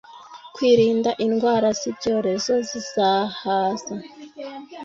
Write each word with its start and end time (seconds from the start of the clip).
kwirinda 0.55 1.11
indwara 1.25 1.67
z'ibyorezo 1.79 2.53
zizahaza 2.67 3.95